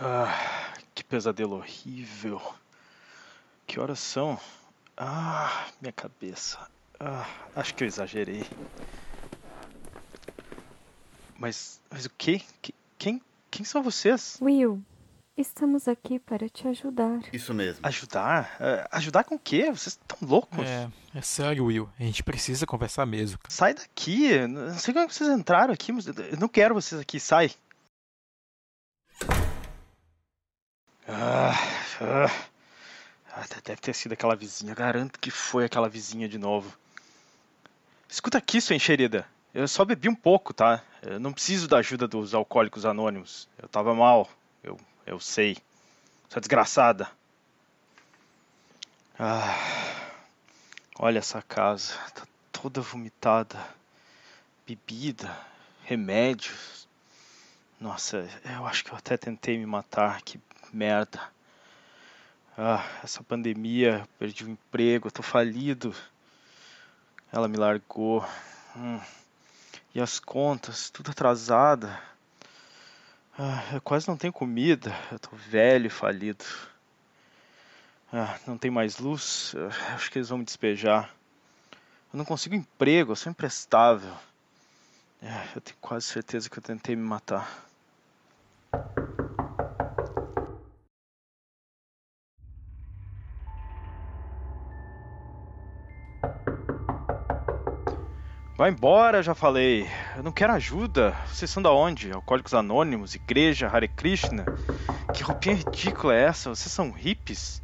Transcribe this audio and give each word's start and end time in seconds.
Ah, 0.00 0.72
que 0.94 1.02
pesadelo 1.04 1.56
horrível. 1.56 2.40
Que 3.66 3.80
horas 3.80 3.98
são? 3.98 4.38
Ah, 4.96 5.66
minha 5.80 5.92
cabeça. 5.92 6.58
Ah, 7.00 7.26
acho 7.54 7.74
que 7.74 7.84
eu 7.84 7.88
exagerei. 7.88 8.44
Mas, 11.38 11.80
mas 11.90 12.06
o 12.06 12.10
quê? 12.16 12.40
Que- 12.62 12.74
Quem, 12.98 13.20
quem 13.50 13.64
são 13.64 13.82
vocês? 13.82 14.38
Will, 14.40 14.82
estamos 15.36 15.86
aqui 15.86 16.18
para 16.18 16.48
te 16.48 16.66
ajudar. 16.68 17.20
Isso 17.30 17.52
mesmo. 17.52 17.80
Ajudar? 17.86 18.56
Ah, 18.58 18.88
ajudar 18.92 19.24
com 19.24 19.34
o 19.34 19.38
quê? 19.38 19.64
Vocês 19.64 19.98
estão 20.00 20.16
loucos? 20.26 20.66
É, 20.66 20.88
é 21.14 21.20
sério, 21.20 21.66
Will. 21.66 21.90
A 21.98 22.02
gente 22.02 22.22
precisa 22.22 22.64
conversar 22.66 23.04
mesmo. 23.04 23.38
Sai 23.48 23.74
daqui. 23.74 24.46
Não 24.46 24.78
sei 24.78 24.94
como 24.94 25.04
é 25.04 25.08
que 25.08 25.14
vocês 25.14 25.28
entraram 25.28 25.74
aqui, 25.74 25.92
mas 25.92 26.06
eu 26.06 26.14
não 26.40 26.48
quero 26.48 26.74
vocês 26.74 26.98
aqui. 27.00 27.20
Sai. 27.20 27.50
Ah, 31.08 31.54
ah. 32.00 32.46
Ah, 33.32 33.44
deve 33.64 33.80
ter 33.80 33.94
sido 33.94 34.12
aquela 34.12 34.34
vizinha. 34.34 34.74
Garanto 34.74 35.20
que 35.20 35.30
foi 35.30 35.66
aquela 35.66 35.88
vizinha 35.88 36.26
de 36.28 36.38
novo. 36.38 36.76
Escuta 38.08 38.38
aqui, 38.38 38.60
sua 38.60 38.74
enxerida. 38.74 39.26
Eu 39.52 39.68
só 39.68 39.84
bebi 39.84 40.08
um 40.08 40.14
pouco, 40.14 40.54
tá? 40.54 40.82
Eu 41.02 41.20
não 41.20 41.32
preciso 41.32 41.68
da 41.68 41.78
ajuda 41.78 42.08
dos 42.08 42.34
alcoólicos 42.34 42.86
anônimos. 42.86 43.48
Eu 43.60 43.68
tava 43.68 43.94
mal. 43.94 44.28
Eu, 44.62 44.78
eu 45.06 45.20
sei. 45.20 45.58
Sua 46.28 46.40
desgraçada. 46.40 47.08
Ah, 49.18 49.54
olha 50.98 51.18
essa 51.18 51.42
casa. 51.42 51.94
Tá 52.14 52.26
toda 52.50 52.80
vomitada. 52.80 53.58
Bebida, 54.66 55.38
remédios. 55.84 56.88
Nossa, 57.78 58.28
eu 58.44 58.66
acho 58.66 58.82
que 58.82 58.92
eu 58.92 58.96
até 58.96 59.16
tentei 59.16 59.58
me 59.58 59.66
matar. 59.66 60.22
Que 60.22 60.40
merda. 60.72 61.20
Ah, 62.56 62.84
essa 63.04 63.22
pandemia, 63.22 63.98
eu 64.00 64.06
perdi 64.18 64.44
o 64.44 64.50
emprego, 64.50 65.08
eu 65.08 65.12
tô 65.12 65.22
falido. 65.22 65.94
Ela 67.32 67.48
me 67.48 67.56
largou. 67.56 68.26
Hum. 68.74 69.00
E 69.94 70.00
as 70.00 70.18
contas, 70.18 70.90
tudo 70.90 71.10
atrasada. 71.10 72.00
Ah, 73.38 73.62
eu 73.74 73.80
quase 73.80 74.08
não 74.08 74.16
tenho 74.16 74.32
comida. 74.32 74.94
Eu 75.12 75.18
tô 75.18 75.36
velho 75.36 75.86
e 75.86 75.90
falido. 75.90 76.44
Ah, 78.12 78.38
não 78.46 78.56
tem 78.56 78.70
mais 78.70 78.98
luz. 78.98 79.54
Ah, 79.56 79.94
Acho 79.94 80.10
que 80.10 80.18
eles 80.18 80.28
vão 80.28 80.38
me 80.38 80.44
despejar. 80.44 81.14
Eu 82.12 82.16
não 82.18 82.24
consigo 82.24 82.54
emprego, 82.54 83.12
eu 83.12 83.16
sou 83.16 83.30
imprestável. 83.30 84.14
É, 85.20 85.48
eu 85.54 85.60
tenho 85.60 85.76
quase 85.80 86.06
certeza 86.06 86.48
que 86.48 86.58
eu 86.58 86.62
tentei 86.62 86.96
me 86.96 87.02
matar. 87.02 87.66
Vai 98.56 98.70
embora, 98.70 99.22
já 99.22 99.34
falei. 99.34 99.86
Eu 100.16 100.22
não 100.22 100.32
quero 100.32 100.52
ajuda. 100.54 101.10
Vocês 101.26 101.50
são 101.50 101.62
da 101.62 101.70
onde? 101.70 102.10
Alcoólicos 102.10 102.54
Anônimos, 102.54 103.14
Igreja, 103.14 103.68
Hare 103.68 103.86
Krishna? 103.88 104.46
Que 105.14 105.22
roupinha 105.22 105.56
ridícula 105.56 106.14
é 106.14 106.22
essa? 106.24 106.48
Vocês 106.48 106.72
são 106.72 106.90
hippies? 106.90 107.60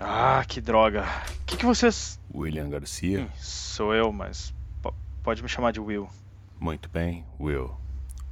Ah, 0.00 0.44
que 0.48 0.60
droga. 0.60 1.04
O 1.42 1.44
que, 1.46 1.56
que 1.56 1.64
vocês. 1.64 2.18
William 2.34 2.68
Garcia? 2.68 3.20
Hum, 3.22 3.28
Sou 3.38 3.94
eu, 3.94 4.12
mas 4.12 4.52
po- 4.82 4.94
pode 5.22 5.42
me 5.42 5.48
chamar 5.48 5.70
de 5.72 5.80
Will. 5.80 6.08
Muito 6.58 6.88
bem, 6.88 7.24
Will. 7.38 7.72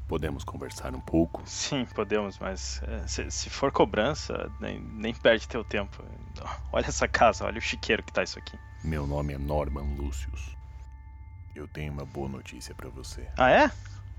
Podemos 0.08 0.42
conversar 0.44 0.94
um 0.94 1.00
pouco? 1.00 1.42
Sim, 1.46 1.86
podemos, 1.94 2.38
mas 2.38 2.80
é, 2.86 3.06
se, 3.06 3.30
se 3.30 3.48
for 3.50 3.70
cobrança, 3.72 4.50
nem, 4.60 4.78
nem 4.80 5.14
perde 5.14 5.48
teu 5.48 5.64
tempo. 5.64 6.02
Olha 6.72 6.86
essa 6.86 7.06
casa, 7.08 7.44
olha 7.46 7.58
o 7.58 7.62
chiqueiro 7.62 8.02
que 8.02 8.12
tá 8.12 8.22
isso 8.22 8.38
aqui. 8.38 8.58
Meu 8.84 9.06
nome 9.06 9.32
é 9.32 9.38
Norman 9.38 9.96
Lucius. 9.96 10.54
Eu 11.54 11.66
tenho 11.66 11.90
uma 11.90 12.04
boa 12.04 12.28
notícia 12.28 12.74
pra 12.74 12.90
você. 12.90 13.26
Ah, 13.38 13.50
é? 13.50 13.70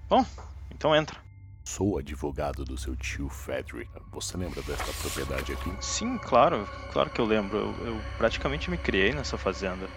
Bom, 0.09 0.25
então 0.71 0.95
entra. 0.95 1.19
Sou 1.67 1.99
advogado 1.99 2.65
do 2.65 2.75
seu 2.75 2.95
tio 2.95 3.29
Frederick. 3.29 3.91
Você 4.11 4.35
lembra 4.37 4.63
desta 4.63 4.91
propriedade 5.01 5.53
aqui? 5.53 5.69
Sim, 5.83 6.17
claro, 6.17 6.67
claro 6.91 7.11
que 7.11 7.21
eu 7.21 7.25
lembro. 7.25 7.57
Eu, 7.59 7.87
eu 7.87 8.01
praticamente 8.17 8.71
me 8.71 8.77
criei 8.79 9.13
nessa 9.13 9.37
fazenda. 9.37 9.87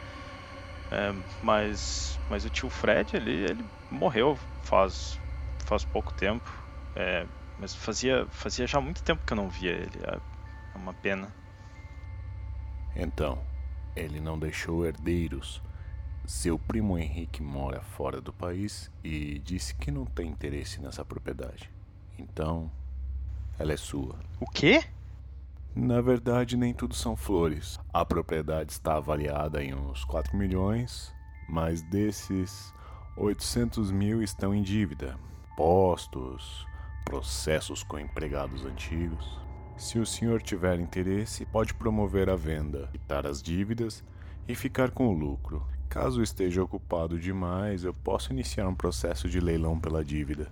É, 0.90 1.12
mas, 1.42 2.18
mas 2.28 2.44
o 2.44 2.50
tio 2.50 2.68
Fred, 2.68 3.16
ele, 3.16 3.44
ele 3.50 3.64
morreu 3.90 4.38
faz, 4.62 5.18
faz 5.64 5.82
pouco 5.84 6.12
tempo. 6.12 6.50
É, 6.94 7.26
mas 7.58 7.74
fazia, 7.74 8.26
fazia 8.30 8.66
já 8.66 8.80
muito 8.82 9.02
tempo 9.02 9.24
que 9.24 9.32
eu 9.32 9.36
não 9.36 9.48
via 9.48 9.72
ele. 9.72 9.98
É 10.04 10.38
é 10.74 10.78
uma 10.78 10.92
pena. 10.92 11.34
Então, 12.94 13.47
ele 13.98 14.20
não 14.20 14.38
deixou 14.38 14.86
herdeiros. 14.86 15.62
Seu 16.24 16.58
primo 16.58 16.98
Henrique 16.98 17.42
mora 17.42 17.80
fora 17.80 18.20
do 18.20 18.32
país 18.32 18.90
e 19.02 19.38
disse 19.38 19.74
que 19.74 19.90
não 19.90 20.04
tem 20.04 20.28
interesse 20.28 20.80
nessa 20.80 21.04
propriedade. 21.04 21.70
Então, 22.18 22.70
ela 23.58 23.72
é 23.72 23.76
sua. 23.76 24.16
O 24.40 24.46
quê? 24.46 24.84
Na 25.74 26.00
verdade, 26.00 26.56
nem 26.56 26.74
tudo 26.74 26.94
são 26.94 27.16
flores. 27.16 27.78
A 27.92 28.04
propriedade 28.04 28.72
está 28.72 28.96
avaliada 28.96 29.62
em 29.62 29.74
uns 29.74 30.04
4 30.04 30.36
milhões, 30.36 31.14
mas 31.48 31.82
desses, 31.82 32.74
800 33.16 33.90
mil 33.90 34.22
estão 34.22 34.54
em 34.54 34.62
dívida. 34.62 35.18
Postos, 35.56 36.66
processos 37.04 37.82
com 37.82 37.98
empregados 37.98 38.64
antigos. 38.64 39.38
Se 39.78 39.96
o 39.96 40.04
senhor 40.04 40.42
tiver 40.42 40.80
interesse, 40.80 41.46
pode 41.46 41.72
promover 41.72 42.28
a 42.28 42.34
venda, 42.34 42.88
quitar 42.90 43.24
as 43.24 43.40
dívidas 43.40 44.02
e 44.48 44.52
ficar 44.56 44.90
com 44.90 45.06
o 45.06 45.12
lucro. 45.12 45.64
Caso 45.88 46.20
esteja 46.20 46.60
ocupado 46.60 47.16
demais, 47.16 47.84
eu 47.84 47.94
posso 47.94 48.32
iniciar 48.32 48.66
um 48.66 48.74
processo 48.74 49.28
de 49.28 49.38
leilão 49.38 49.78
pela 49.78 50.04
dívida. 50.04 50.50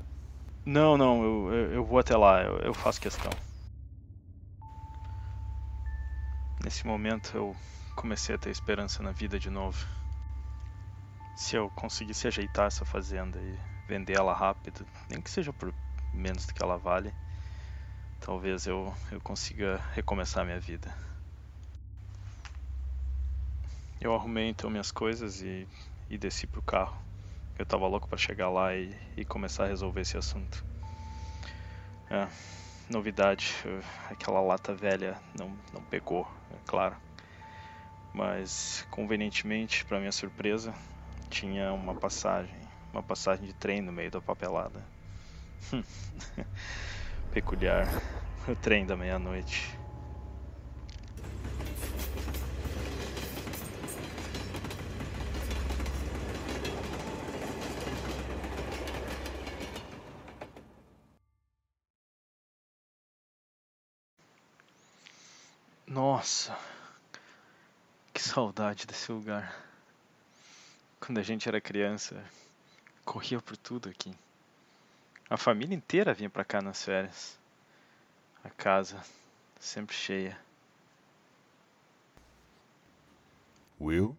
Não, 0.65 0.97
não, 0.97 1.25
eu, 1.25 1.73
eu, 1.73 1.85
vou 1.85 1.99
até 1.99 2.17
lá, 2.17 2.41
eu, 2.41 2.59
eu 2.59 2.73
faço 2.73 3.01
questão. 3.01 3.33
Nesse 6.63 6.87
momento 6.87 7.37
eu 7.37 7.57
comecei 7.97 8.37
a 8.37 8.39
ter 8.39 8.51
esperança 8.51 9.03
na 9.03 9.11
vida 9.11 9.41
de 9.41 9.51
novo. 9.51 9.85
Se 11.35 11.57
eu 11.57 11.69
conseguisse 11.71 12.29
ajeitar 12.29 12.69
essa 12.69 12.85
fazenda 12.85 13.41
e 13.41 13.59
vender 13.89 14.17
ela 14.17 14.33
rápido, 14.33 14.87
nem 15.11 15.21
que 15.21 15.29
seja 15.29 15.53
por 15.53 15.75
menos 16.15 16.47
do 16.47 16.55
que 16.55 16.63
ela 16.63 16.79
vale, 16.79 17.13
talvez 18.27 18.67
eu, 18.67 18.93
eu 19.13 19.21
consiga 19.21 19.81
recomeçar 19.95 20.43
a 20.43 20.45
minha 20.45 20.59
vida. 20.59 20.93
Eu 24.01 24.13
arrumei 24.13 24.49
então 24.49 24.69
minhas 24.69 24.91
coisas 24.91 25.41
e, 25.43 25.69
e 26.11 26.19
desci 26.19 26.45
pro 26.45 26.61
carro. 26.61 26.97
Eu 27.57 27.65
tava 27.65 27.87
louco 27.87 28.09
pra 28.09 28.19
chegar 28.19 28.51
lá 28.51 28.75
e, 28.75 28.93
e 29.17 29.25
começar 29.25 29.65
a 29.65 29.69
resolver 29.69 30.01
esse 30.01 30.17
assunto. 30.17 30.65
É, 32.11 32.27
novidade, 32.91 33.55
aquela 34.11 34.41
lata 34.41 34.75
velha 34.75 35.17
não, 35.39 35.57
não 35.73 35.83
pegou, 35.83 36.29
é 36.51 36.59
claro. 36.67 36.97
Mas, 38.13 38.85
convenientemente, 38.91 39.85
para 39.85 40.01
minha 40.01 40.11
surpresa, 40.11 40.75
tinha 41.31 41.73
uma 41.73 41.95
passagem, 41.95 42.57
uma 42.93 43.05
passagem 43.05 43.47
de 43.47 43.53
trem 43.53 43.81
no 43.81 43.93
meio 43.93 44.11
da 44.11 44.21
papelada. 44.21 44.85
Peculiar, 47.31 47.87
o 48.49 48.55
trem 48.55 48.87
da 48.87 48.97
meia-noite. 48.97 49.77
Nossa, 65.89 66.57
que 68.13 68.21
saudade 68.23 68.87
desse 68.87 69.11
lugar. 69.11 69.57
Quando 71.01 71.19
a 71.19 71.23
gente 71.23 71.49
era 71.49 71.61
criança, 71.61 72.23
corria 73.05 73.41
por 73.41 73.57
tudo 73.57 73.89
aqui. 73.89 74.15
A 75.29 75.37
família 75.37 75.75
inteira 75.75 76.15
vinha 76.15 76.31
pra 76.31 76.45
cá 76.45 76.61
nas 76.61 76.85
férias. 76.85 77.39
A 78.47 78.51
casa 78.51 79.03
sempre 79.59 79.93
cheia. 79.93 80.39
Will, 83.81 84.17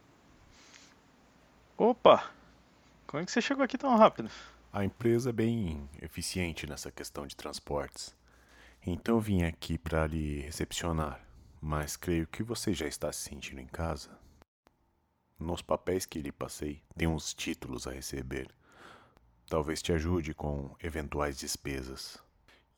Opa! 1.77 2.29
Como 3.07 3.23
é 3.23 3.25
que 3.25 3.31
você 3.31 3.41
chegou 3.41 3.63
aqui 3.63 3.77
tão 3.77 3.95
rápido? 3.95 4.29
a 4.73 4.83
empresa 4.83 5.29
é 5.29 5.33
bem 5.33 5.89
eficiente 6.01 6.67
nessa 6.67 6.91
questão 6.91 7.25
de 7.25 7.37
transportes. 7.37 8.13
Então 8.85 9.15
eu 9.15 9.21
vim 9.21 9.43
aqui 9.43 9.77
para 9.77 10.05
lhe 10.05 10.41
recepcionar, 10.41 11.21
mas 11.61 11.95
creio 11.95 12.27
que 12.27 12.43
você 12.43 12.73
já 12.73 12.85
está 12.85 13.09
se 13.13 13.21
sentindo 13.29 13.61
em 13.61 13.65
casa. 13.65 14.09
Nos 15.39 15.61
papéis 15.61 16.05
que 16.05 16.21
lhe 16.21 16.33
passei, 16.33 16.83
tem 16.97 17.07
uns 17.07 17.33
títulos 17.33 17.87
a 17.87 17.91
receber. 17.91 18.49
talvez 19.49 19.81
te 19.81 19.93
ajude 19.93 20.33
com 20.33 20.75
eventuais 20.83 21.37
despesas. 21.37 22.17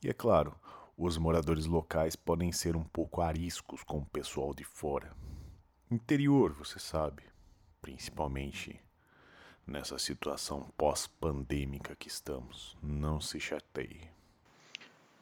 E 0.03 0.09
é 0.09 0.13
claro, 0.13 0.55
os 0.99 1.17
moradores 1.17 1.65
locais 1.65 2.13
podem 2.13 2.51
ser 2.51 2.75
um 2.75 2.83
pouco 2.83 3.21
ariscos 3.21 3.83
com 3.85 3.99
o 3.99 4.05
pessoal 4.05 4.53
de 4.53 4.65
fora. 4.65 5.15
Interior, 5.89 6.51
você 6.51 6.77
sabe, 6.77 7.23
principalmente 7.81 8.77
nessa 9.65 9.97
situação 9.97 10.69
pós-pandêmica 10.75 11.95
que 11.95 12.09
estamos. 12.09 12.77
Não 12.83 13.21
se 13.21 13.39
chateie. 13.39 14.09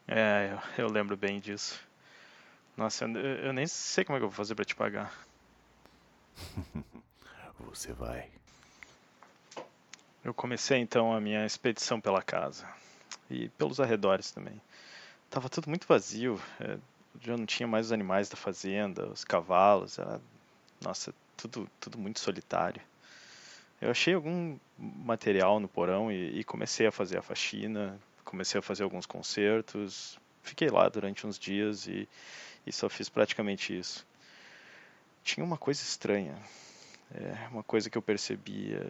É, 0.07 0.57
eu, 0.77 0.85
eu 0.85 0.91
lembro 0.91 1.15
bem 1.15 1.39
disso. 1.39 1.79
Nossa, 2.75 3.05
eu, 3.05 3.15
eu 3.15 3.53
nem 3.53 3.67
sei 3.67 4.03
como 4.03 4.17
é 4.17 4.19
que 4.19 4.25
eu 4.25 4.29
vou 4.29 4.35
fazer 4.35 4.55
para 4.55 4.65
te 4.65 4.75
pagar. 4.75 5.13
você 7.59 7.93
vai. 7.93 8.31
Eu 10.23 10.33
comecei 10.33 10.79
então 10.79 11.13
a 11.13 11.21
minha 11.21 11.45
expedição 11.45 12.01
pela 12.01 12.23
casa 12.23 12.67
e 13.29 13.49
pelos 13.49 13.79
arredores 13.79 14.31
também. 14.31 14.59
Tava 15.29 15.49
tudo 15.49 15.69
muito 15.69 15.85
vazio, 15.87 16.41
é, 16.59 16.77
já 17.21 17.35
não 17.37 17.45
tinha 17.45 17.67
mais 17.67 17.87
os 17.87 17.91
animais 17.91 18.29
da 18.29 18.37
fazenda, 18.37 19.07
os 19.07 19.23
cavalos, 19.23 19.99
era, 19.99 20.21
nossa, 20.81 21.13
tudo, 21.35 21.69
tudo 21.79 21.97
muito 21.97 22.19
solitário. 22.19 22.81
Eu 23.79 23.91
achei 23.91 24.13
algum 24.13 24.57
material 24.77 25.59
no 25.59 25.67
porão 25.67 26.11
e, 26.11 26.39
e 26.39 26.43
comecei 26.43 26.87
a 26.87 26.91
fazer 26.91 27.17
a 27.17 27.21
faxina, 27.21 27.99
comecei 28.23 28.59
a 28.59 28.61
fazer 28.61 28.83
alguns 28.83 29.05
concertos, 29.05 30.17
fiquei 30.41 30.69
lá 30.69 30.89
durante 30.89 31.27
uns 31.27 31.37
dias 31.37 31.87
e, 31.87 32.07
e 32.65 32.71
só 32.71 32.89
fiz 32.89 33.09
praticamente 33.09 33.77
isso. 33.77 34.05
Tinha 35.23 35.43
uma 35.43 35.57
coisa 35.57 35.81
estranha, 35.81 36.37
é, 37.13 37.47
uma 37.51 37.63
coisa 37.63 37.89
que 37.89 37.97
eu 37.97 38.01
percebia. 38.01 38.81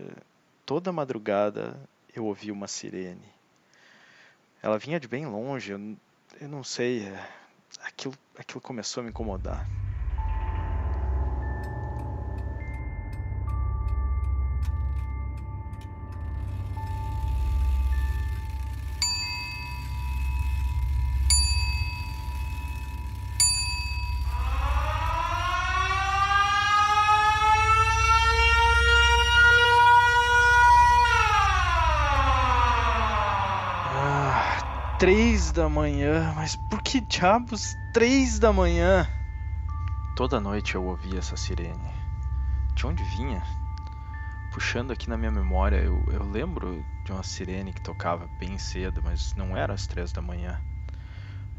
Toda 0.66 0.92
madrugada 0.92 1.80
eu 2.16 2.26
ouvia 2.26 2.54
uma 2.54 2.68
sirene. 2.68 3.28
Ela 4.62 4.78
vinha 4.78 5.00
de 5.00 5.08
bem 5.08 5.26
longe, 5.26 5.72
eu, 5.72 5.98
eu 6.40 6.48
não 6.48 6.64
sei, 6.64 7.08
é, 7.08 7.30
aquilo, 7.82 8.14
aquilo 8.38 8.62
começou 8.62 9.02
a 9.02 9.04
me 9.04 9.10
incomodar. 9.10 9.68
Três 34.98 35.52
da 35.52 35.70
manhã. 35.70 36.34
Mas 36.36 36.56
por 36.56 36.82
que 36.82 37.00
diabos 37.00 37.76
três 37.94 38.40
da 38.40 38.52
manhã? 38.52 39.08
Toda 40.16 40.40
noite 40.40 40.76
eu 40.76 40.84
ouvia 40.84 41.20
essa 41.20 41.38
sirene. 41.38 41.92
De 42.76 42.86
onde 42.86 43.04
vinha? 43.04 43.44
Puxando 44.52 44.92
aqui 44.92 45.08
na 45.08 45.18
minha 45.18 45.32
memória, 45.32 45.78
eu, 45.78 46.04
eu 46.12 46.24
lembro 46.24 46.84
de 47.06 47.12
uma 47.12 47.22
sirene 47.22 47.72
que 47.72 47.82
tocava 47.82 48.28
bem 48.40 48.58
cedo, 48.58 49.02
mas 49.04 49.34
não 49.36 49.56
era 49.56 49.74
às 49.74 49.86
três 49.86 50.12
da 50.12 50.22
manhã. 50.22 50.60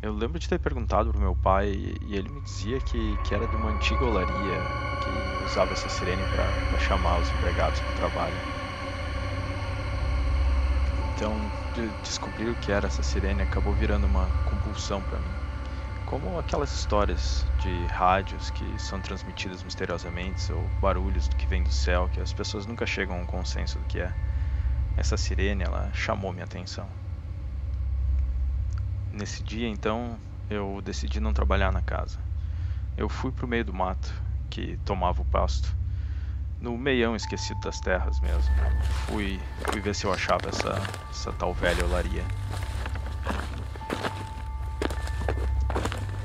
Eu 0.02 0.12
lembro 0.12 0.38
de 0.38 0.48
ter 0.48 0.58
perguntado 0.58 1.10
pro 1.10 1.20
meu 1.20 1.34
pai 1.34 1.70
e 2.00 2.16
ele 2.16 2.28
me 2.28 2.40
dizia 2.40 2.80
que, 2.80 3.18
que 3.18 3.34
era 3.34 3.46
de 3.46 3.56
uma 3.56 3.68
antiga 3.70 4.04
olaria 4.04 4.68
que 5.00 5.10
usava 5.40 5.72
essa 5.72 5.88
sirene 5.88 6.24
para 6.24 6.78
chamar 6.78 7.18
os 7.18 7.30
empregados 7.30 7.80
para 7.80 7.90
o 7.90 7.94
trabalho. 7.94 8.57
Então, 11.18 11.50
de 11.74 11.90
descobrir 12.00 12.48
o 12.48 12.54
que 12.54 12.70
era 12.70 12.86
essa 12.86 13.02
sirene 13.02 13.42
acabou 13.42 13.74
virando 13.74 14.06
uma 14.06 14.30
compulsão 14.44 15.02
para 15.02 15.18
mim. 15.18 15.34
Como 16.06 16.38
aquelas 16.38 16.70
histórias 16.70 17.44
de 17.58 17.86
rádios 17.86 18.50
que 18.50 18.78
são 18.78 19.00
transmitidas 19.00 19.64
misteriosamente, 19.64 20.52
ou 20.52 20.70
barulhos 20.80 21.26
que 21.26 21.44
vêm 21.48 21.64
do 21.64 21.72
céu, 21.72 22.08
que 22.08 22.20
as 22.20 22.32
pessoas 22.32 22.66
nunca 22.66 22.86
chegam 22.86 23.18
a 23.18 23.20
um 23.20 23.26
consenso 23.26 23.80
do 23.80 23.84
que 23.86 23.98
é. 23.98 24.14
Essa 24.96 25.16
sirene, 25.16 25.64
ela 25.64 25.90
chamou 25.92 26.32
minha 26.32 26.44
atenção. 26.44 26.88
Nesse 29.10 29.42
dia, 29.42 29.66
então, 29.66 30.20
eu 30.48 30.80
decidi 30.84 31.18
não 31.18 31.32
trabalhar 31.32 31.72
na 31.72 31.82
casa. 31.82 32.20
Eu 32.96 33.08
fui 33.08 33.32
para 33.32 33.44
o 33.44 33.48
meio 33.48 33.64
do 33.64 33.74
mato, 33.74 34.14
que 34.48 34.76
tomava 34.84 35.20
o 35.20 35.24
pasto, 35.24 35.76
no 36.60 36.76
meião 36.76 37.14
esquecido 37.14 37.60
das 37.60 37.80
terras 37.80 38.20
mesmo. 38.20 38.54
Fui, 39.06 39.40
fui 39.70 39.80
ver 39.80 39.94
se 39.94 40.04
eu 40.04 40.12
achava 40.12 40.48
essa, 40.48 40.74
essa 41.10 41.32
tal 41.32 41.54
velha 41.54 41.84
olaria. 41.84 42.24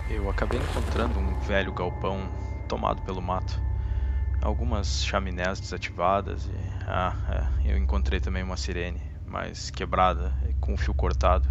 Eu 0.10 0.30
acabei 0.30 0.60
encontrando 0.60 1.20
um 1.20 1.40
velho 1.42 1.72
galpão 1.72 2.30
tomado 2.68 3.02
pelo 3.04 3.22
mato. 3.22 3.62
Algumas 4.42 5.06
chaminés 5.06 5.60
desativadas 5.60 6.46
e. 6.46 6.74
Ah, 6.86 7.16
é, 7.66 7.74
eu 7.74 7.78
encontrei 7.78 8.20
também 8.20 8.44
uma 8.44 8.58
sirene, 8.58 9.02
mas 9.26 9.70
quebrada, 9.70 10.34
com 10.60 10.74
o 10.74 10.78
fio 10.78 10.94
cortado, 10.94 11.48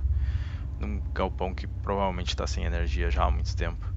num 0.78 1.00
galpão 1.14 1.54
que 1.54 1.66
provavelmente 1.66 2.28
está 2.28 2.46
sem 2.46 2.64
energia 2.64 3.10
já 3.10 3.24
há 3.24 3.30
muito 3.30 3.56
tempo 3.56 3.91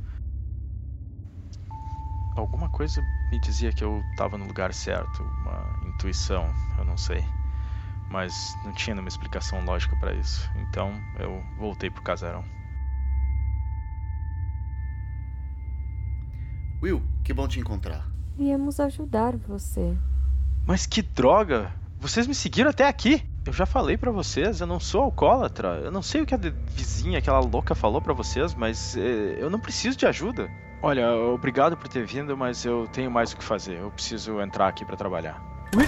alguma 2.36 2.70
coisa 2.70 3.01
me 3.32 3.39
dizia 3.39 3.72
que 3.72 3.84
eu 3.84 4.04
estava 4.12 4.38
no 4.38 4.46
lugar 4.46 4.74
certo, 4.74 5.24
uma 5.24 5.80
intuição, 5.88 6.54
eu 6.77 6.86
não 6.86 6.98
sei. 6.98 7.24
Mas 8.10 8.56
não 8.63 8.72
tinha 8.74 8.94
nenhuma 8.94 9.10
explicação 9.10 9.63
lógica 9.65 9.96
para 9.96 10.13
isso. 10.13 10.50
Então 10.56 10.94
eu 11.20 11.44
voltei 11.58 11.89
pro 11.89 12.04
casarão. 12.04 12.44
Will, 16.84 17.01
que 17.24 17.34
bom 17.34 17.48
te 17.48 17.60
encontrar. 17.60 18.06
Viemos 18.38 18.80
ajudar 18.80 19.36
você. 19.38 19.98
Mas 20.68 20.86
que 20.86 21.01
droga! 21.01 21.72
Vocês 22.00 22.27
me 22.27 22.36
seguiram 22.36 22.70
até 22.70 22.88
aqui! 22.88 23.24
Eu 23.46 23.54
já 23.54 23.65
falei 23.65 23.96
para 23.96 24.12
vocês, 24.12 24.60
eu 24.60 24.68
não 24.68 24.80
sou 24.80 25.01
alcoólatra. 25.01 25.80
Eu 25.84 25.92
não 25.92 26.01
sei 26.01 26.22
o 26.22 26.25
que 26.25 26.34
a 26.34 26.38
vizinha, 26.38 27.20
aquela 27.20 27.39
louca, 27.39 27.74
falou 27.74 28.01
para 28.01 28.13
vocês, 28.13 28.54
mas 28.54 28.98
eh, 28.98 29.38
eu 29.39 29.50
não 29.50 29.60
preciso 29.60 29.98
de 29.98 30.06
ajuda. 30.06 30.50
Olha, 30.88 31.15
obrigado 31.15 31.75
por 31.75 31.88
ter 31.88 32.06
vindo, 32.06 32.38
mas 32.38 32.63
eu 32.63 32.88
tenho 32.88 33.10
mais 33.10 33.32
o 33.32 33.38
que 33.38 33.44
fazer. 33.44 33.80
Eu 33.80 33.89
preciso 33.89 34.39
entrar 34.39 34.68
aqui 34.68 34.86
para 34.86 34.96
trabalhar. 34.96 35.42
Ui? 35.75 35.84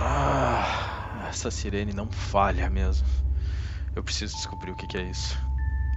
Ah, 0.00 1.28
essa 1.28 1.52
sirene 1.52 1.92
não 1.92 2.08
falha 2.10 2.68
mesmo. 2.68 3.06
Eu 3.94 4.02
preciso 4.02 4.34
descobrir 4.34 4.72
o 4.72 4.74
que, 4.74 4.88
que 4.88 4.98
é 4.98 5.02
isso. 5.02 5.40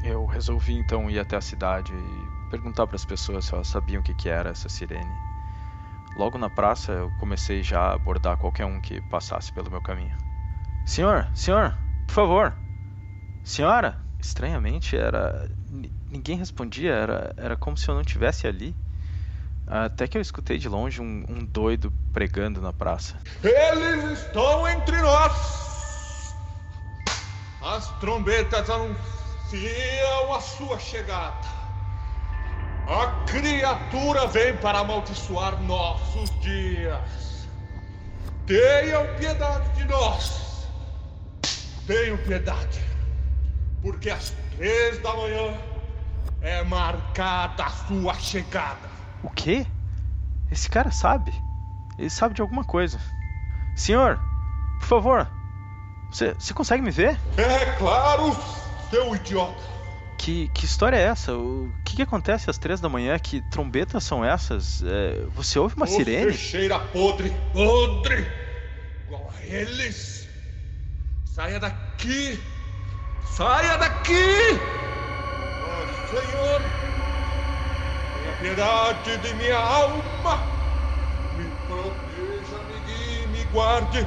Eu 0.04 0.28
resolvi 0.28 0.76
então 0.76 1.10
ir 1.10 1.18
até 1.18 1.36
a 1.36 1.42
cidade 1.42 1.92
e 1.96 2.39
perguntar 2.50 2.88
para 2.88 2.96
as 2.96 3.06
pessoas 3.06 3.46
se 3.46 3.54
elas 3.54 3.68
sabiam 3.68 4.02
o 4.02 4.04
que, 4.04 4.14
que 4.14 4.28
era 4.28 4.50
essa 4.50 4.68
sirene. 4.68 5.16
Logo 6.16 6.38
na 6.38 6.50
praça, 6.50 6.92
eu 6.92 7.12
comecei 7.20 7.62
já 7.62 7.82
a 7.82 7.94
abordar 7.94 8.36
qualquer 8.36 8.66
um 8.66 8.82
que 8.82 9.00
passasse 9.02 9.52
pelo 9.52 9.70
meu 9.70 9.82
caminho. 9.82 10.16
Senhor, 10.84 11.30
senhor, 11.34 11.78
por 12.08 12.14
favor. 12.14 12.54
Senhora? 13.44 13.98
Estranhamente, 14.20 14.98
era. 14.98 15.50
Ninguém 16.10 16.36
respondia, 16.36 16.94
era, 16.94 17.34
era 17.38 17.56
como 17.56 17.78
se 17.78 17.88
eu 17.88 17.96
não 17.96 18.04
tivesse 18.04 18.48
ali. 18.48 18.76
Até 19.66 20.08
que 20.08 20.18
eu 20.18 20.22
escutei 20.22 20.58
de 20.58 20.68
longe 20.68 21.00
um, 21.00 21.24
um 21.30 21.46
doido 21.46 21.94
pregando 22.12 22.60
na 22.60 22.74
praça. 22.74 23.20
Eles 23.44 24.20
estão 24.20 24.68
entre 24.68 25.00
nós! 25.00 26.36
As 27.62 27.88
trombetas 28.00 28.68
anunciam 28.70 30.34
a 30.34 30.42
sua 30.42 30.80
chegada. 30.80 31.59
A 32.90 33.24
criatura 33.28 34.26
vem 34.26 34.58
para 34.58 34.80
amaldiçoar 34.80 35.62
nossos 35.62 36.28
dias. 36.40 37.48
Tenham 38.48 39.06
piedade 39.20 39.70
de 39.76 39.86
nós. 39.86 40.68
Tenham 41.86 42.18
piedade. 42.18 42.84
Porque 43.84 44.10
às 44.10 44.34
três 44.58 44.98
da 45.04 45.14
manhã 45.16 45.54
é 46.42 46.64
marcada 46.64 47.66
a 47.66 47.70
sua 47.70 48.16
chegada. 48.16 48.90
O 49.22 49.30
quê? 49.30 49.68
Esse 50.52 50.68
cara 50.68 50.90
sabe. 50.90 51.32
Ele 52.00 52.10
sabe 52.10 52.34
de 52.34 52.42
alguma 52.42 52.64
coisa. 52.64 53.00
Senhor, 53.76 54.20
por 54.80 54.88
favor, 54.88 55.28
você, 56.12 56.34
consegue 56.56 56.82
me 56.82 56.90
ver? 56.90 57.20
É 57.38 57.66
claro, 57.78 58.36
seu 58.90 59.16
idiota. 59.16 59.79
Que, 60.20 60.50
que 60.50 60.66
história 60.66 60.98
é 60.98 61.04
essa? 61.04 61.34
O 61.34 61.74
que, 61.86 61.96
que 61.96 62.02
acontece 62.02 62.50
às 62.50 62.58
três 62.58 62.82
da 62.82 62.90
manhã? 62.90 63.18
Que 63.18 63.40
trombetas 63.50 64.04
são 64.04 64.24
essas? 64.24 64.84
É, 64.84 65.24
você 65.34 65.58
ouve 65.58 65.78
uma 65.78 65.88
você 65.88 65.96
sirene? 65.96 66.34
cheira 66.34 66.78
podre, 66.78 67.34
podre! 67.54 68.28
Igual 69.08 69.32
a 69.34 69.46
eles! 69.46 70.28
Saia 71.24 71.58
daqui! 71.58 72.38
Saia 73.26 73.78
daqui! 73.78 74.60
Ó 75.64 76.08
Senhor, 76.10 76.62
tenha 78.14 78.36
piedade 78.42 79.18
de 79.20 79.34
minha 79.36 79.58
alma. 79.58 80.38
Me 81.38 81.46
proteja, 81.66 82.58
me 82.68 82.80
guie, 82.86 83.28
me 83.28 83.44
guarde. 83.54 84.06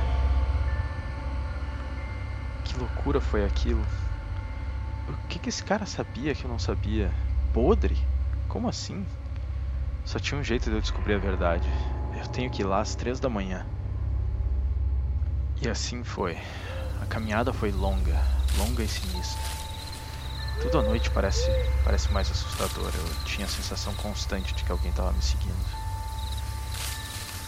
Que 2.65 2.79
loucura 2.79 3.19
foi 3.19 3.47
aquilo? 3.47 3.83
O 5.09 5.29
que, 5.29 5.39
que 5.39 5.49
esse 5.49 5.65
cara 5.65 5.87
sabia 5.87 6.35
que 6.35 6.45
eu 6.45 6.51
não 6.51 6.59
sabia? 6.59 7.13
Podre? 7.53 7.97
Como 8.49 8.69
assim? 8.69 9.05
Só 10.05 10.19
tinha 10.19 10.41
um 10.41 10.45
jeito 10.45 10.69
de 10.69 10.77
eu 10.77 10.81
descobrir 10.81 11.15
a 11.15 11.19
verdade. 11.19 11.69
Eu 12.19 12.27
tenho 12.29 12.51
que 12.51 12.63
ir 12.63 12.65
lá 12.65 12.81
às 12.81 12.95
três 12.95 13.19
da 13.19 13.29
manhã. 13.29 13.67
E 15.61 15.69
assim 15.69 16.05
foi. 16.05 16.37
A 17.01 17.07
caminhada 17.07 17.53
foi 17.53 17.73
longa, 17.73 18.21
longa 18.59 18.83
e 18.83 18.89
sinistra. 18.89 19.43
Tudo 20.61 20.79
à 20.79 20.83
noite 20.83 21.11
parece, 21.11 21.51
parece 21.85 22.13
mais 22.13 22.31
assustador. 22.31 22.93
Eu 22.95 23.25
tinha 23.25 23.47
a 23.47 23.51
sensação 23.51 23.95
constante 23.95 24.55
de 24.55 24.63
que 24.63 24.71
alguém 24.71 24.91
estava 24.91 25.13
me 25.13 25.23
seguindo. 25.23 25.67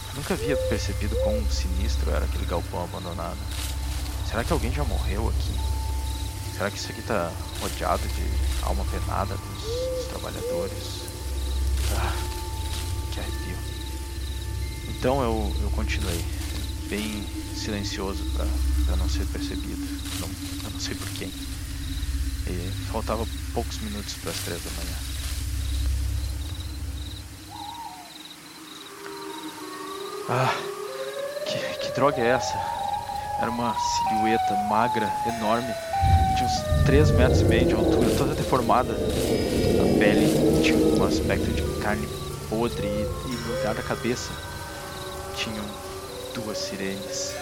Eu 0.09 0.15
nunca 0.15 0.33
havia 0.33 0.57
percebido 0.67 1.15
quão 1.23 1.45
sinistro 1.49 2.09
era 2.11 2.25
aquele 2.25 2.45
galpão 2.45 2.83
abandonado. 2.83 3.37
Será 4.27 4.43
que 4.43 4.51
alguém 4.51 4.71
já 4.71 4.83
morreu 4.83 5.29
aqui? 5.29 5.74
Será 6.57 6.71
que 6.71 6.77
isso 6.77 6.89
aqui 6.89 7.01
tá 7.01 7.29
rodeado 7.59 8.07
de 8.07 8.63
alma 8.63 8.85
penada 8.85 9.35
dos, 9.35 9.61
dos 9.61 10.07
trabalhadores? 10.07 11.01
Ah, 11.97 12.13
que 13.11 13.19
arrepio. 13.19 13.57
Então 14.87 15.21
eu, 15.21 15.53
eu 15.61 15.69
continuei, 15.71 16.23
bem 16.89 17.27
silencioso 17.53 18.23
para 18.85 18.95
não 18.95 19.09
ser 19.09 19.25
percebido. 19.25 19.85
Não, 20.21 20.29
eu 20.63 20.71
não 20.71 20.79
sei 20.79 20.95
por 20.95 21.09
quem. 21.09 21.27
E 21.27 22.71
faltava 22.89 23.27
poucos 23.53 23.77
minutos 23.79 24.13
para 24.13 24.31
as 24.31 24.37
três 24.37 24.63
da 24.63 24.71
manhã. 24.71 24.97
Ah, 30.29 30.55
que, 31.45 31.85
que 31.85 31.91
droga 31.95 32.21
é 32.21 32.27
essa? 32.29 32.57
Era 33.41 33.51
uma 33.51 33.75
silhueta 33.77 34.55
magra, 34.69 35.11
enorme, 35.27 35.73
de 36.35 36.43
uns 36.43 36.85
3 36.85 37.11
metros 37.11 37.41
e 37.41 37.45
meio 37.45 37.65
de 37.65 37.73
altura, 37.73 38.09
toda 38.17 38.35
deformada. 38.35 38.93
A 38.93 39.99
pele 39.99 40.61
tinha 40.61 40.77
um 40.77 41.03
aspecto 41.05 41.49
de 41.51 41.61
carne 41.81 42.07
podre 42.49 42.85
e, 42.85 42.89
e 42.91 43.31
no 43.31 43.55
lugar 43.55 43.73
da 43.73 43.81
cabeça 43.81 44.31
tinham 45.35 45.65
duas 46.33 46.57
sirenes. 46.57 47.33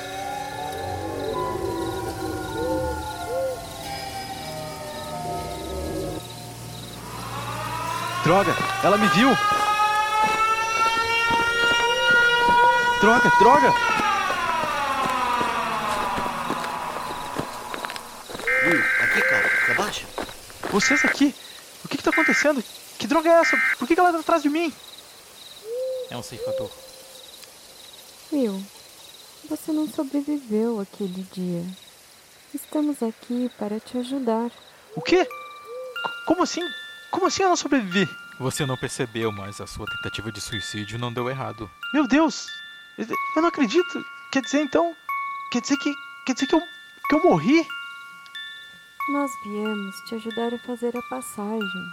Droga, 8.24 8.56
ela 8.84 8.98
me 8.98 9.08
viu! 9.08 9.36
Droga, 13.02 13.32
droga! 13.38 13.74
Will, 18.66 18.80
aqui, 19.02 19.22
cara. 19.24 19.50
Se 19.66 19.72
abaixa. 19.72 20.06
Vocês 20.74 21.06
aqui? 21.06 21.34
O 21.86 21.88
que 21.88 21.98
que 21.98 22.04
tá 22.04 22.10
acontecendo? 22.10 22.64
Que 22.98 23.06
droga 23.06 23.30
é 23.30 23.34
essa? 23.34 23.56
Por 23.78 23.88
que 23.88 23.94
que 23.94 24.00
ela 24.00 24.12
tá 24.12 24.20
atrás 24.20 24.42
de 24.42 24.50
mim? 24.50 24.74
É 26.10 26.18
um 26.18 26.24
ceifador. 26.24 26.72
Will, 28.32 28.66
você 29.48 29.72
não 29.72 29.88
sobreviveu 29.88 30.80
aquele 30.80 31.22
dia. 31.32 31.64
Estamos 32.56 33.04
aqui 33.04 33.52
para 33.60 33.80
te 33.80 34.00
ajudar. 34.00 34.50
O 34.96 35.02
quê? 35.02 35.24
C- 35.26 35.30
Como 36.26 36.42
assim? 36.42 36.62
Como 37.12 37.28
assim 37.28 37.44
eu 37.44 37.50
não 37.50 37.56
sobrevivi? 37.56 38.10
Você 38.40 38.66
não 38.66 38.76
percebeu, 38.76 39.32
mas 39.32 39.62
a 39.62 39.68
sua 39.68 39.86
tentativa 39.86 40.32
de 40.32 40.42
suicídio 40.42 40.98
não 40.98 41.14
deu 41.14 41.30
errado. 41.30 41.70
Meu 41.94 42.08
Deus! 42.08 42.48
Eu 42.98 43.06
eu 43.36 43.42
não 43.44 43.50
acredito! 43.50 44.04
Quer 44.32 44.42
dizer 44.42 44.62
então. 44.62 44.96
Quer 45.52 45.62
dizer 45.62 45.78
que. 45.78 45.94
Quer 46.26 46.34
dizer 46.34 46.48
que 46.48 46.56
eu. 46.56 46.62
que 47.08 47.16
eu 47.16 47.24
morri? 47.24 47.64
Nós 49.10 49.32
viemos 49.44 49.96
te 50.08 50.16
ajudar 50.16 50.54
a 50.54 50.60
fazer 50.60 50.96
a 50.96 51.02
passagem. 51.10 51.84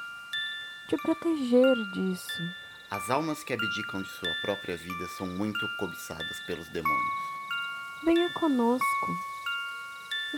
Te 0.89 0.97
proteger 0.99 1.75
disso. 1.93 2.43
As 2.89 3.11
almas 3.11 3.43
que 3.43 3.53
abdicam 3.53 4.01
de 4.01 4.09
sua 4.09 4.33
própria 4.43 4.77
vida 4.77 5.09
são 5.19 5.27
muito 5.27 5.59
cobiçadas 5.77 6.39
pelos 6.47 6.69
demônios. 6.69 7.31
Venha 8.05 8.33
conosco. 8.35 9.17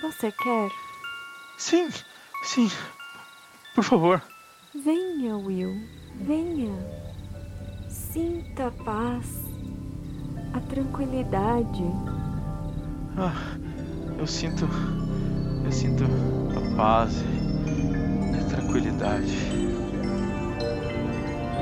Você 0.00 0.33
quer? 0.33 0.71
Sim, 1.59 1.91
sim. 2.43 2.71
Por 3.75 3.85
favor. 3.85 4.23
Venha, 4.75 5.37
Will. 5.37 5.75
Venha. 6.14 6.73
Sinta 7.91 8.69
a 8.69 8.71
paz, 8.71 9.26
a 10.55 10.61
tranquilidade. 10.61 11.85
Ah, 13.19 13.59
eu 14.19 14.26
sinto. 14.26 14.67
Eu 15.64 15.71
sinto 15.71 16.05
paz 16.76 17.23
e 17.23 18.45
tranquilidade. 18.49 19.33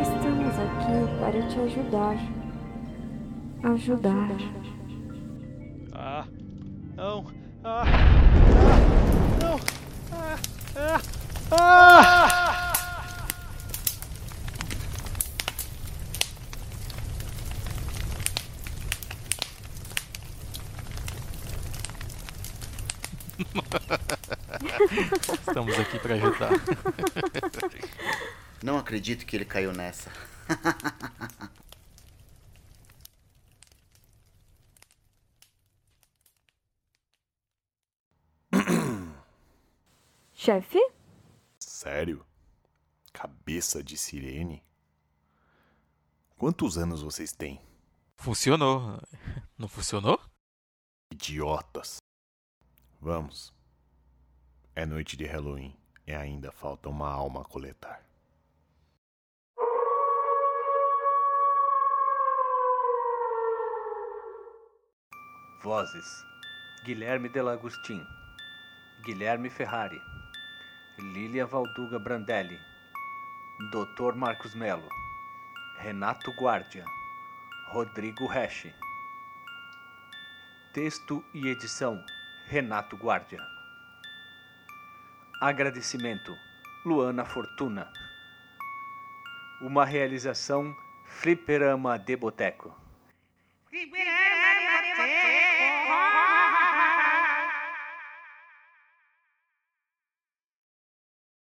Estamos 0.00 0.59
aqui 0.59 1.21
para 1.21 1.43
te 1.49 1.61
ajudar. 1.61 2.17
Ajudar. 3.62 4.29
Ah, 5.93 6.25
não. 6.97 7.25
Ah, 7.64 7.85
ah, 7.85 8.76
não. 9.43 9.61
Ah, 10.12 10.37
ah, 10.76 11.00
ah! 11.52 11.89
Estamos 25.47 25.79
aqui 25.79 25.99
para 25.99 26.14
ajudar. 26.14 26.50
Não 28.62 28.79
acredito 28.79 29.26
que 29.26 29.37
ele 29.37 29.45
caiu 29.45 29.73
nessa. 29.73 30.11
Chefe? 40.35 40.79
Sério? 41.59 42.25
Cabeça 43.12 43.83
de 43.83 43.97
sirene? 43.97 44.64
Quantos 46.37 46.79
anos 46.79 47.02
vocês 47.02 47.33
têm? 47.33 47.61
Funcionou. 48.17 48.99
Não 49.59 49.69
funcionou? 49.69 50.19
Idiotas. 51.12 51.99
Vamos. 53.00 53.52
É 54.75 54.87
noite 54.87 55.17
de 55.17 55.25
Halloween 55.25 55.77
e 56.07 56.15
ainda 56.15 56.53
falta 56.53 56.89
uma 56.89 57.09
alma 57.09 57.43
a 57.43 57.45
coletar. 57.45 58.05
Vozes: 65.61 66.25
Guilherme 66.85 67.29
Delagostin, 67.29 68.07
Guilherme 69.05 69.50
Ferrari, 69.50 70.00
Lília 70.99 71.47
Valduga 71.47 71.99
Brandelli, 71.99 72.59
Dr. 73.73 74.15
Marcos 74.15 74.55
Melo, 74.55 74.89
Renato 75.79 76.31
Guardia, 76.33 76.85
Rodrigo 77.73 78.27
Resch. 78.27 78.73
Texto 80.73 81.25
e 81.35 81.49
edição: 81.49 82.03
Renato 82.47 82.97
Guardia. 82.97 83.60
Agradecimento: 85.42 86.37
Luana 86.85 87.25
Fortuna. 87.25 87.90
Uma 89.62 89.87
realização 89.87 90.76
Fliperama 91.06 91.99
de 91.99 92.14
Boteco. 92.14 92.76